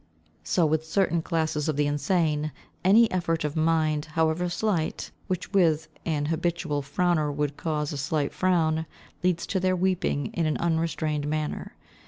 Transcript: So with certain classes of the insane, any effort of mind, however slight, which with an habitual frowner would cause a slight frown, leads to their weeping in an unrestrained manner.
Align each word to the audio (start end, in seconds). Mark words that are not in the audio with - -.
So 0.43 0.65
with 0.65 0.83
certain 0.83 1.21
classes 1.21 1.69
of 1.69 1.75
the 1.75 1.85
insane, 1.85 2.51
any 2.83 3.11
effort 3.11 3.43
of 3.43 3.55
mind, 3.55 4.05
however 4.05 4.49
slight, 4.49 5.11
which 5.27 5.53
with 5.53 5.89
an 6.07 6.25
habitual 6.25 6.81
frowner 6.81 7.31
would 7.31 7.55
cause 7.55 7.93
a 7.93 7.97
slight 7.99 8.33
frown, 8.33 8.87
leads 9.21 9.45
to 9.45 9.59
their 9.59 9.75
weeping 9.75 10.31
in 10.33 10.47
an 10.47 10.57
unrestrained 10.57 11.27
manner. 11.27 11.75